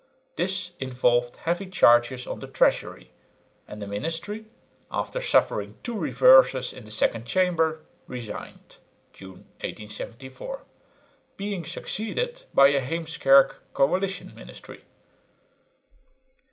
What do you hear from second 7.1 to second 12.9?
Chamber, resigned (June, 1874), being succeeded by a